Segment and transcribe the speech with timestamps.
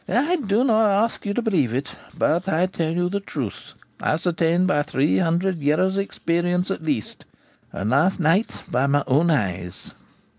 [0.27, 4.65] 'I do not ask you to believe it; but I tell you the truth, ascertained
[4.65, 7.23] by three hundred years' experience at least,
[7.71, 9.93] and last night by my own eyes.'